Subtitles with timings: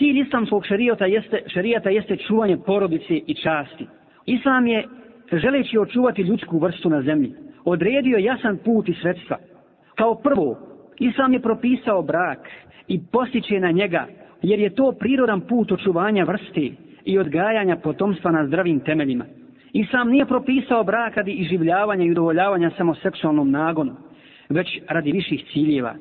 [0.00, 3.86] Cilj islamskog šarijata jeste, šarijata jeste čuvanje porodice i časti.
[4.26, 4.84] Islam je,
[5.32, 7.32] želeći očuvati ljudsku vrstu na zemlji,
[7.64, 9.36] odredio jasan put i sredstva.
[9.94, 10.58] Kao prvo,
[10.98, 12.48] Islam je propisao brak
[12.88, 14.06] i postiče na njega,
[14.42, 16.70] jer je to prirodan put očuvanja vrste
[17.04, 19.24] i odgajanja potomstva na zdravim temeljima.
[19.72, 23.92] Islam nije propisao brak radi iživljavanja i udovoljavanja samo seksualnom nagonu,
[24.48, 25.94] već radi viših ciljeva.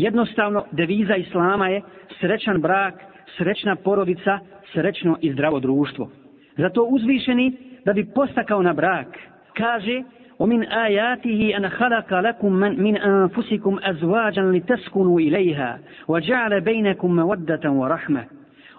[0.00, 1.82] Jednostavno, deviza Islama je
[2.20, 2.94] srećan brak,
[3.36, 4.38] srećna porodica,
[4.72, 6.10] srećno i zdravo društvo.
[6.56, 7.52] Zato uzvišeni,
[7.84, 9.18] da bi postakao na brak,
[9.56, 10.02] kaže
[10.38, 15.78] ومن آياته أن خلق لكم من, من أنفسكم أزواجا لتسكنوا إليها
[16.08, 18.24] وجعل بينكم مودة ورحمة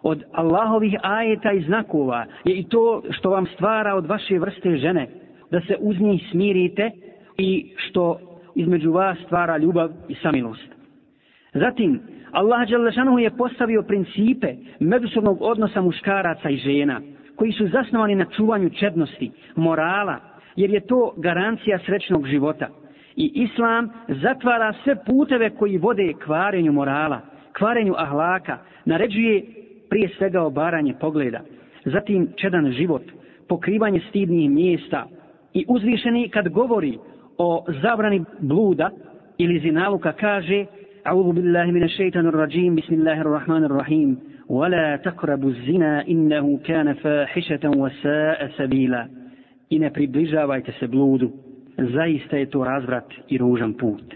[0.03, 5.07] od Allahovih ajeta i znakova je i to što vam stvara od vaše vrste žene,
[5.51, 6.91] da se uz njih smirite
[7.37, 8.19] i što
[8.55, 10.67] između vas stvara ljubav i samilost.
[11.54, 17.00] Zatim, Allah Đalešanu je postavio principe međusobnog odnosa muškaraca i žena,
[17.36, 20.16] koji su zasnovani na čuvanju čednosti, morala,
[20.56, 22.68] jer je to garancija srećnog života.
[23.16, 27.20] I Islam zatvara sve puteve koji vode kvarenju morala,
[27.58, 29.42] kvarenju ahlaka, naređuje
[29.90, 31.40] prije svega obaranje pogleda,
[31.84, 33.02] zatim čedan život,
[33.48, 35.06] pokrivanje stidnih mjesta
[35.54, 36.98] i uzvišeni kad govori
[37.38, 38.90] o zabrani bluda
[39.38, 40.66] ili zinaluka kaže
[41.07, 47.71] أعوذ بالله من الشيطان الرجيم بسم الله الرحمن الرحيم ولا تقربوا الزنا إنه كان فاحشة
[47.77, 49.07] وساء سبيلا
[49.69, 51.31] i ne približavajte se bludu.
[51.77, 54.15] Zaista je to razvrat i ružan put.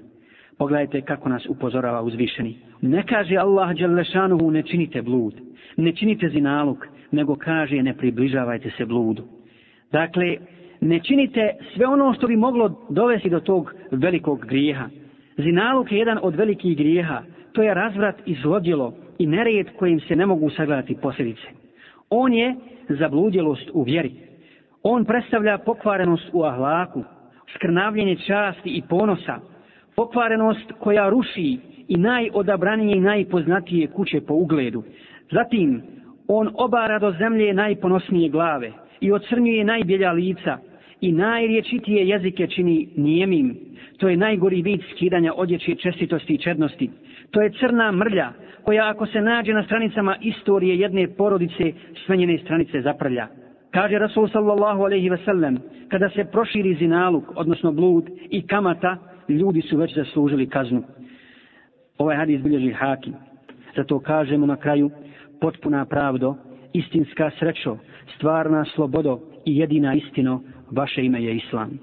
[0.58, 2.58] Pogledajte kako nas upozorava uzvišeni.
[2.82, 5.34] Ne kaže Allah Đalešanuhu ne činite blud,
[5.78, 9.24] ne činite zinaluk, nego kaže ne približavajte se bludu.
[9.92, 10.38] Dakle,
[10.82, 14.90] ne činite sve ono što bi moglo dovesti do tog velikog grijeha.
[15.37, 17.23] Zinaluk je jedan od velikih grijeha.
[17.53, 21.47] To je razvrat i zlodjelo i nered kojim se ne mogu sagledati posljedice.
[22.11, 22.55] On je
[22.89, 24.13] zabludjelost u vjeri.
[24.83, 27.05] On predstavlja pokvarenost u ahlaku,
[27.55, 29.39] skrnavljenje časti i ponosa,
[29.97, 31.59] pokvarenost koja ruši
[31.89, 34.83] i najodabranije i najpoznatije kuće po ugledu.
[35.31, 35.83] Zatim,
[36.29, 40.59] on obara do zemlje najponosnije glave i ocrnjuje najbjelja lica
[41.01, 43.57] i najriječitije jezike čini nijemim.
[43.99, 46.91] To je najgori vid skidanja odjeće čestitosti i čednosti.
[47.31, 51.73] To je crna mrlja koja ako se nađe na stranicama istorije jedne porodice,
[52.07, 53.27] sve njene stranice zaprlja.
[53.71, 55.59] Kaže Rasul sallallahu alaihi ve sellem,
[55.89, 58.97] kada se proširi zinaluk, odnosno blud i kamata,
[59.29, 60.83] ljudi su već zaslužili kaznu.
[61.99, 63.15] Ovaj hadis bilježi hakim.
[63.77, 64.91] Zato kažemo na kraju,
[65.41, 66.35] potpuna pravdo,
[66.73, 67.77] istinska srećo,
[68.17, 71.79] stvarna slobodo i jedina istino, vaše ime je Islam.